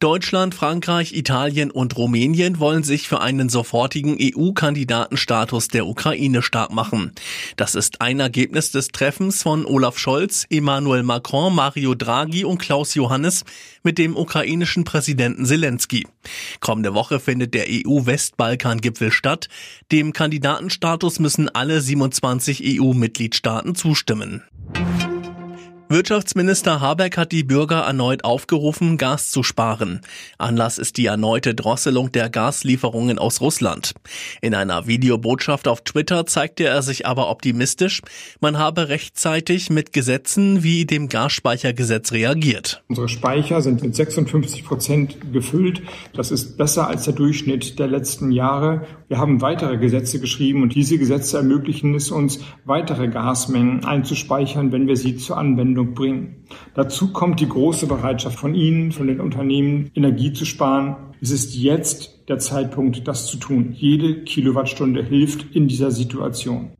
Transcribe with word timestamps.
Deutschland, 0.00 0.54
Frankreich, 0.54 1.12
Italien 1.12 1.70
und 1.70 1.94
Rumänien 1.94 2.58
wollen 2.58 2.82
sich 2.82 3.06
für 3.06 3.20
einen 3.20 3.50
sofortigen 3.50 4.16
EU-Kandidatenstatus 4.18 5.68
der 5.68 5.86
Ukraine 5.86 6.40
stark 6.40 6.72
machen. 6.72 7.12
Das 7.56 7.74
ist 7.74 8.00
ein 8.00 8.18
Ergebnis 8.18 8.72
des 8.72 8.88
Treffens 8.88 9.42
von 9.42 9.66
Olaf 9.66 9.98
Scholz, 9.98 10.46
Emmanuel 10.48 11.02
Macron, 11.02 11.54
Mario 11.54 11.94
Draghi 11.94 12.46
und 12.46 12.56
Klaus 12.56 12.94
Johannes 12.94 13.44
mit 13.82 13.98
dem 13.98 14.16
ukrainischen 14.16 14.84
Präsidenten 14.84 15.44
Zelensky. 15.44 16.06
Kommende 16.60 16.94
Woche 16.94 17.20
findet 17.20 17.52
der 17.52 17.66
EU-Westbalkan-Gipfel 17.68 19.12
statt. 19.12 19.50
Dem 19.92 20.14
Kandidatenstatus 20.14 21.18
müssen 21.18 21.50
alle 21.50 21.82
27 21.82 22.80
EU-Mitgliedstaaten 22.80 23.74
zustimmen. 23.74 24.44
Wirtschaftsminister 25.92 26.80
Habeck 26.80 27.16
hat 27.16 27.32
die 27.32 27.42
Bürger 27.42 27.80
erneut 27.80 28.22
aufgerufen, 28.22 28.96
Gas 28.96 29.32
zu 29.32 29.42
sparen. 29.42 30.02
Anlass 30.38 30.78
ist 30.78 30.98
die 30.98 31.06
erneute 31.06 31.52
Drosselung 31.52 32.12
der 32.12 32.30
Gaslieferungen 32.30 33.18
aus 33.18 33.40
Russland. 33.40 33.94
In 34.40 34.54
einer 34.54 34.86
Videobotschaft 34.86 35.66
auf 35.66 35.80
Twitter 35.80 36.26
zeigte 36.26 36.62
er 36.62 36.82
sich 36.82 37.06
aber 37.06 37.28
optimistisch, 37.28 38.02
man 38.40 38.56
habe 38.56 38.88
rechtzeitig 38.88 39.68
mit 39.68 39.92
Gesetzen 39.92 40.62
wie 40.62 40.84
dem 40.84 41.08
Gasspeichergesetz 41.08 42.12
reagiert. 42.12 42.84
Unsere 42.86 43.08
Speicher 43.08 43.60
sind 43.60 43.82
mit 43.82 43.96
56 43.96 44.64
Prozent 44.64 45.32
gefüllt. 45.32 45.82
Das 46.12 46.30
ist 46.30 46.56
besser 46.56 46.86
als 46.86 47.02
der 47.02 47.14
Durchschnitt 47.14 47.80
der 47.80 47.88
letzten 47.88 48.30
Jahre. 48.30 48.86
Wir 49.08 49.18
haben 49.18 49.40
weitere 49.40 49.76
Gesetze 49.76 50.20
geschrieben 50.20 50.62
und 50.62 50.76
diese 50.76 50.98
Gesetze 50.98 51.38
ermöglichen 51.38 51.96
es 51.96 52.12
uns, 52.12 52.38
weitere 52.64 53.08
Gasmengen 53.08 53.84
einzuspeichern, 53.84 54.70
wenn 54.70 54.86
wir 54.86 54.96
sie 54.96 55.16
zur 55.16 55.36
Anwendung 55.36 55.79
Anwendung 55.80 55.94
bringen. 55.94 56.44
Dazu 56.74 57.12
kommt 57.12 57.40
die 57.40 57.48
große 57.48 57.86
Bereitschaft 57.86 58.38
von 58.38 58.54
Ihnen, 58.54 58.92
von 58.92 59.06
den 59.06 59.20
Unternehmen, 59.20 59.90
Energie 59.94 60.32
zu 60.32 60.44
sparen. 60.44 60.96
Es 61.20 61.30
ist 61.30 61.54
jetzt 61.54 62.28
der 62.28 62.38
Zeitpunkt, 62.38 63.06
das 63.06 63.26
zu 63.26 63.36
tun. 63.36 63.74
Jede 63.76 64.22
Kilowattstunde 64.24 65.02
hilft 65.04 65.54
in 65.54 65.68
dieser 65.68 65.90
Situation. 65.90 66.70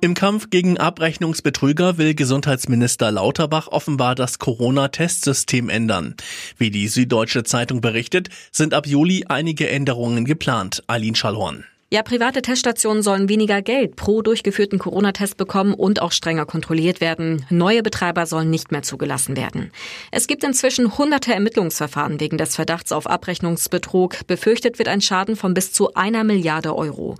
Im 0.00 0.14
Kampf 0.14 0.50
gegen 0.50 0.78
Abrechnungsbetrüger 0.78 1.98
will 1.98 2.14
Gesundheitsminister 2.14 3.10
Lauterbach 3.10 3.68
offenbar 3.68 4.14
das 4.14 4.38
Corona-Testsystem 4.38 5.68
ändern. 5.68 6.14
Wie 6.58 6.70
die 6.70 6.86
Süddeutsche 6.86 7.44
Zeitung 7.44 7.80
berichtet, 7.80 8.28
sind 8.52 8.74
ab 8.74 8.86
Juli 8.86 9.24
einige 9.28 9.68
Änderungen 9.68 10.24
geplant. 10.24 10.84
Eileen 10.86 11.14
Schallhorn. 11.14 11.64
Ja, 11.88 12.02
private 12.02 12.42
Teststationen 12.42 13.04
sollen 13.04 13.28
weniger 13.28 13.62
Geld 13.62 13.94
pro 13.94 14.20
durchgeführten 14.20 14.80
Corona-Test 14.80 15.36
bekommen 15.36 15.72
und 15.72 16.02
auch 16.02 16.10
strenger 16.10 16.44
kontrolliert 16.44 17.00
werden. 17.00 17.46
Neue 17.48 17.84
Betreiber 17.84 18.26
sollen 18.26 18.50
nicht 18.50 18.72
mehr 18.72 18.82
zugelassen 18.82 19.36
werden. 19.36 19.70
Es 20.10 20.26
gibt 20.26 20.42
inzwischen 20.42 20.98
hunderte 20.98 21.32
Ermittlungsverfahren 21.32 22.18
wegen 22.18 22.38
des 22.38 22.56
Verdachts 22.56 22.90
auf 22.90 23.06
Abrechnungsbetrug. 23.06 24.26
Befürchtet 24.26 24.80
wird 24.80 24.88
ein 24.88 25.00
Schaden 25.00 25.36
von 25.36 25.54
bis 25.54 25.72
zu 25.72 25.94
einer 25.94 26.24
Milliarde 26.24 26.74
Euro. 26.74 27.14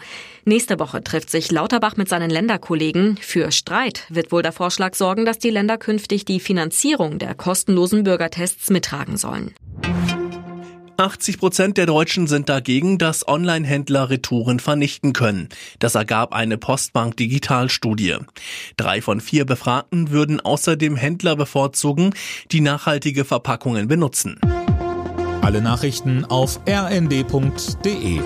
Nächste 0.44 0.80
Woche 0.80 1.04
trifft 1.04 1.30
sich 1.30 1.52
Lauterbach 1.52 1.96
mit 1.96 2.08
seinen 2.08 2.30
Länderkollegen. 2.30 3.18
Für 3.18 3.52
Streit 3.52 4.02
wird 4.08 4.32
wohl 4.32 4.42
der 4.42 4.50
Vorschlag 4.50 4.96
sorgen, 4.96 5.24
dass 5.24 5.38
die 5.38 5.50
Länder 5.50 5.78
künftig 5.78 6.24
die 6.24 6.40
Finanzierung 6.40 7.20
der 7.20 7.36
kostenlosen 7.36 8.02
Bürgertests 8.02 8.70
mittragen 8.70 9.16
sollen. 9.16 9.54
80 10.98 11.38
Prozent 11.38 11.76
der 11.76 11.86
Deutschen 11.86 12.26
sind 12.26 12.48
dagegen, 12.48 12.98
dass 12.98 13.26
Online-Händler 13.26 14.10
Retouren 14.10 14.60
vernichten 14.60 15.12
können. 15.12 15.48
Das 15.78 15.94
ergab 15.94 16.32
eine 16.32 16.58
Postbank 16.58 17.16
Digitalstudie. 17.16 18.16
Drei 18.76 19.02
von 19.02 19.20
vier 19.20 19.44
Befragten 19.44 20.10
würden 20.10 20.40
außerdem 20.40 20.96
Händler 20.96 21.36
bevorzugen, 21.36 22.14
die 22.52 22.60
nachhaltige 22.60 23.24
Verpackungen 23.24 23.88
benutzen. 23.88 24.40
Alle 25.42 25.62
Nachrichten 25.62 26.24
auf 26.24 26.60
rnd.de 26.68 28.20